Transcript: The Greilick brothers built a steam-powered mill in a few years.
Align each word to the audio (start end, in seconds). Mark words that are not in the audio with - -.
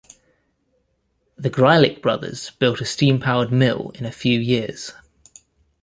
The 1.37 1.51
Greilick 1.51 2.01
brothers 2.01 2.49
built 2.57 2.81
a 2.81 2.85
steam-powered 2.85 3.51
mill 3.51 3.91
in 3.93 4.03
a 4.03 4.11
few 4.11 4.39
years. 4.39 4.93